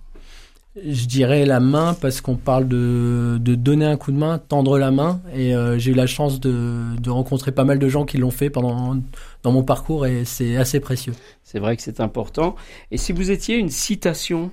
Je 0.86 1.08
dirais 1.08 1.46
la 1.46 1.60
main 1.60 1.96
parce 2.00 2.22
qu'on 2.22 2.36
parle 2.36 2.68
de, 2.68 3.40
de, 3.42 3.56
donner 3.56 3.86
un 3.86 3.98
coup 3.98 4.12
de 4.12 4.18
main, 4.18 4.38
tendre 4.38 4.78
la 4.78 4.92
main. 4.92 5.22
Et 5.34 5.56
euh, 5.56 5.80
j'ai 5.80 5.92
eu 5.92 5.96
la 5.96 6.06
chance 6.06 6.40
de, 6.40 6.84
de, 7.02 7.10
rencontrer 7.10 7.52
pas 7.52 7.64
mal 7.64 7.80
de 7.80 7.90
gens 7.90 8.06
qui 8.06 8.18
l'ont 8.18 8.32
fait 8.32 8.52
pendant 8.52 8.96
dans 9.42 9.52
mon 9.52 9.64
parcours 9.64 10.06
et 10.06 10.24
c'est 10.24 10.56
assez 10.56 10.80
précieux. 10.80 11.14
C'est 11.44 11.60
vrai 11.60 11.78
que 11.78 11.82
c'est 11.82 12.00
important. 12.00 12.56
Et 12.92 12.98
si 12.98 13.12
vous 13.12 13.32
étiez 13.32 13.58
une 13.58 13.70
citation? 13.70 14.52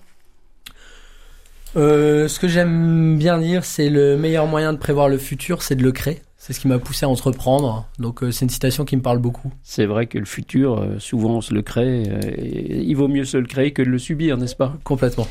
Euh, 1.77 2.29
ce 2.29 2.39
que 2.39 2.49
j'aime 2.49 3.19
bien 3.19 3.39
dire, 3.39 3.65
c'est 3.65 3.91
le 3.91 4.17
meilleur 4.17 4.47
moyen 4.47 4.73
de 4.73 4.79
prévoir 4.79 5.09
le 5.09 5.19
futur, 5.19 5.63
c'est 5.63 5.75
de 5.75 5.83
le 5.83 5.93
créer. 5.93 6.21
C'est 6.37 6.53
ce 6.53 6.61
qui 6.61 6.69
m'a 6.69 6.79
poussé 6.79 7.07
à 7.07 7.09
entreprendre. 7.09 7.87
Donc 7.99 8.23
euh, 8.23 8.31
c'est 8.31 8.45
une 8.45 8.51
citation 8.51 8.85
qui 8.85 8.97
me 8.97 9.03
parle 9.03 9.19
beaucoup. 9.19 9.51
C'est 9.63 9.87
vrai 9.87 10.07
que 10.07 10.19
le 10.19 10.27
futur, 10.27 10.79
euh, 10.79 10.99
souvent 10.99 11.37
on 11.37 11.41
se 11.41 11.55
le 11.55 11.63
crée. 11.63 12.03
il 12.39 12.95
vaut 12.95 13.09
mieux 13.09 13.25
se 13.25 13.39
le 13.39 13.47
créer 13.47 13.73
que 13.73 13.83
de 13.83 13.89
le 13.89 13.99
subir, 13.99 14.37
n'est-ce 14.37 14.55
pas? 14.55 14.77
Complètement. 14.85 15.27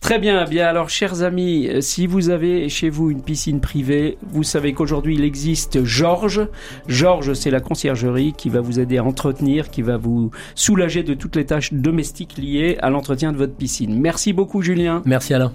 Très 0.00 0.20
bien, 0.20 0.44
bien 0.44 0.68
alors 0.68 0.90
chers 0.90 1.22
amis, 1.22 1.68
si 1.80 2.06
vous 2.06 2.28
avez 2.28 2.68
chez 2.68 2.88
vous 2.88 3.10
une 3.10 3.22
piscine 3.22 3.60
privée, 3.60 4.16
vous 4.30 4.44
savez 4.44 4.72
qu'aujourd'hui 4.72 5.16
il 5.16 5.24
existe 5.24 5.82
Georges. 5.82 6.46
Georges, 6.86 7.32
c'est 7.32 7.50
la 7.50 7.60
conciergerie 7.60 8.32
qui 8.34 8.48
va 8.48 8.60
vous 8.60 8.78
aider 8.78 8.98
à 8.98 9.04
entretenir, 9.04 9.70
qui 9.70 9.82
va 9.82 9.96
vous 9.96 10.30
soulager 10.54 11.02
de 11.02 11.14
toutes 11.14 11.34
les 11.34 11.46
tâches 11.46 11.72
domestiques 11.72 12.36
liées 12.36 12.76
à 12.80 12.90
l'entretien 12.90 13.32
de 13.32 13.38
votre 13.38 13.54
piscine. 13.54 13.98
Merci 13.98 14.32
beaucoup 14.32 14.62
Julien. 14.62 15.02
Merci 15.04 15.34
Alain. 15.34 15.52